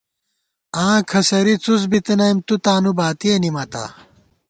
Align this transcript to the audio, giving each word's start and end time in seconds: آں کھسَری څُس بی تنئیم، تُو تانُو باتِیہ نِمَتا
آں 0.85 0.97
کھسَری 1.09 1.55
څُس 1.63 1.81
بی 1.91 1.99
تنئیم، 2.05 2.37
تُو 2.45 2.55
تانُو 2.65 2.91
باتِیہ 2.97 3.35
نِمَتا 3.41 3.83